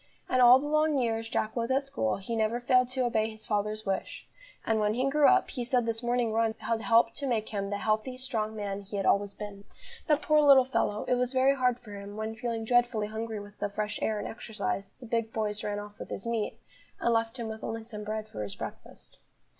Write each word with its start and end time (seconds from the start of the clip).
And 0.27 0.41
all 0.41 0.57
the 0.57 0.65
long 0.65 0.97
years 0.97 1.29
Jack 1.29 1.55
was 1.55 1.69
at 1.69 1.83
school 1.83 2.17
he 2.17 2.35
never 2.35 2.59
failed 2.59 2.89
to 2.89 3.05
obey 3.05 3.29
his 3.29 3.45
father's 3.45 3.85
wish; 3.85 4.25
and, 4.65 4.79
when 4.79 4.95
he 4.95 5.07
grew 5.07 5.27
up, 5.27 5.51
he 5.51 5.63
said 5.63 5.85
this 5.85 6.01
morning 6.01 6.33
run 6.33 6.55
had 6.57 6.81
helped 6.81 7.13
to 7.17 7.27
make 7.27 7.49
him 7.49 7.69
the 7.69 7.77
healthy, 7.77 8.17
strong 8.17 8.55
man 8.55 8.81
he 8.81 8.97
had 8.97 9.05
always 9.05 9.35
been. 9.35 9.63
But, 10.07 10.23
poor 10.23 10.41
little 10.41 10.65
fellow, 10.65 11.03
it 11.03 11.13
was 11.13 11.33
very 11.33 11.53
hard 11.53 11.77
for 11.81 11.93
him, 11.93 12.17
when, 12.17 12.33
feeling 12.33 12.65
dreadfully 12.65 13.09
hungry 13.09 13.39
with 13.39 13.59
the 13.59 13.69
fresh 13.69 13.99
air 14.01 14.17
and 14.17 14.27
exercise, 14.27 14.91
the 14.99 15.05
big 15.05 15.31
boys 15.31 15.63
ran 15.63 15.77
off 15.77 15.99
with 15.99 16.09
his 16.09 16.25
meat, 16.25 16.57
and 16.99 17.13
left 17.13 17.37
him 17.37 17.47
with 17.47 17.63
only 17.63 17.85
some 17.85 18.03
bread 18.03 18.27
for 18.27 18.41
his 18.41 18.55
breakfast. 18.55 19.19